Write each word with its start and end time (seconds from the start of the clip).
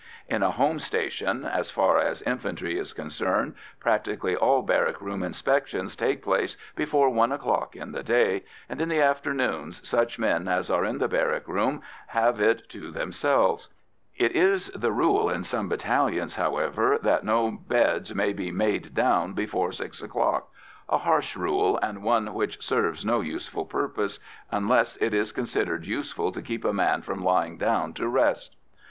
In 0.27 0.41
a 0.41 0.49
home 0.49 0.79
station, 0.79 1.45
as 1.45 1.69
far 1.69 1.99
as 1.99 2.23
infantry 2.23 2.79
is 2.79 2.91
concerned, 2.91 3.53
practically 3.79 4.35
all 4.35 4.63
barrack 4.63 4.99
room 4.99 5.21
inspections 5.21 5.95
take 5.95 6.23
place 6.23 6.57
before 6.75 7.11
one 7.11 7.31
o'clock 7.31 7.75
in 7.75 7.91
the 7.91 8.01
day, 8.01 8.43
and 8.67 8.81
in 8.81 8.89
the 8.89 8.99
afternoons 8.99 9.79
such 9.87 10.17
men 10.17 10.47
as 10.47 10.71
are 10.71 10.85
in 10.85 10.97
the 10.97 11.07
barrack 11.07 11.47
room 11.47 11.83
have 12.07 12.39
it 12.41 12.67
to 12.69 12.89
themselves. 12.89 13.69
It 14.17 14.31
is 14.31 14.69
the 14.69 14.91
rule 14.91 15.29
in 15.29 15.43
some 15.43 15.69
battalions, 15.69 16.35
however, 16.35 16.97
that 17.03 17.23
no 17.23 17.51
beds 17.51 18.15
may 18.15 18.33
be 18.33 18.49
"made 18.49 18.95
down" 18.95 19.33
before 19.33 19.71
six 19.71 20.01
o'clock 20.01 20.49
a 20.89 20.97
harsh 20.97 21.35
rule, 21.37 21.77
and 21.83 22.01
one 22.01 22.33
which 22.33 22.63
serves 22.65 23.05
no 23.05 23.19
useful 23.21 23.65
purpose, 23.67 24.17
unless 24.51 24.95
it 24.97 25.11
be 25.11 25.23
considered 25.25 25.85
useful 25.85 26.31
to 26.31 26.41
keep 26.41 26.65
a 26.65 26.73
man 26.73 27.03
from 27.03 27.23
lying 27.23 27.59
down 27.59 27.93
to 27.93 28.07
rest. 28.07 28.55